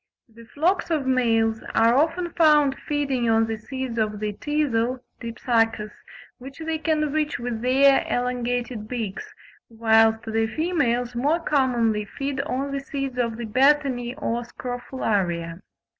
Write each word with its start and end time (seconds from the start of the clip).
The 0.27 0.45
flocks 0.45 0.89
of 0.89 1.05
males 1.05 1.61
are 1.75 1.93
often 1.95 2.31
found 2.31 2.75
feeding 2.87 3.29
on 3.29 3.45
the 3.45 3.55
seeds 3.59 3.99
of 3.99 4.19
the 4.19 4.33
teazle 4.33 5.01
(Dipsacus), 5.21 5.91
which 6.39 6.57
they 6.57 6.79
can 6.79 7.11
reach 7.11 7.37
with 7.37 7.61
their 7.61 8.03
elongated 8.09 8.87
beaks, 8.87 9.31
whilst 9.69 10.23
the 10.25 10.47
females 10.47 11.13
more 11.13 11.39
commonly 11.39 12.05
feed 12.17 12.41
on 12.41 12.71
the 12.71 12.79
seeds 12.79 13.19
of 13.19 13.37
the 13.37 13.45
betony 13.45 14.15
or 14.17 14.41
Scrophularia. 14.41 15.61